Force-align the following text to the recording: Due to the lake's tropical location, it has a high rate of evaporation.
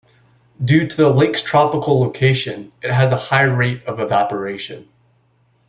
Due 0.65 0.87
to 0.87 0.97
the 0.97 1.11
lake's 1.11 1.43
tropical 1.43 1.99
location, 1.99 2.71
it 2.81 2.89
has 2.89 3.11
a 3.11 3.17
high 3.29 3.43
rate 3.43 3.83
of 3.85 3.99
evaporation. 3.99 4.89